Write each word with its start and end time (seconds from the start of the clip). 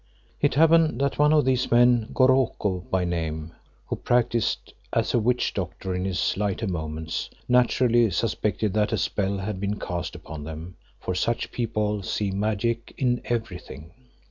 It 0.41 0.55
happened 0.55 0.99
that 1.01 1.19
one 1.19 1.31
of 1.31 1.45
these 1.45 1.69
men, 1.69 2.07
Goroko 2.11 2.89
by 2.89 3.05
name, 3.05 3.53
who 3.85 3.95
practised 3.97 4.73
as 4.91 5.13
a 5.13 5.19
witch 5.19 5.53
doctor 5.53 5.93
in 5.93 6.05
his 6.05 6.35
lighter 6.37 6.65
moments, 6.65 7.29
naturally 7.47 8.09
suspected 8.09 8.73
that 8.73 8.91
a 8.93 8.97
spell 8.97 9.37
had 9.37 9.59
been 9.59 9.77
cast 9.79 10.15
upon 10.15 10.43
them, 10.43 10.73
for 10.99 11.13
such 11.13 11.51
people 11.51 12.01
see 12.01 12.31
magic 12.31 12.95
in 12.97 13.21
everything. 13.25 13.91